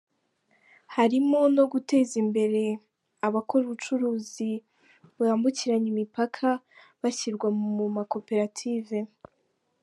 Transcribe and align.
Harimo 0.95 1.39
no 1.55 1.63
guteza 1.73 2.13
imbere 2.23 2.63
abakora 3.27 3.63
ubucuruzi 3.65 4.51
bwambukiranya 5.15 5.87
imipaka, 5.93 6.47
bashyirwa 7.01 7.47
mu 7.77 7.87
makoperative. 7.97 8.99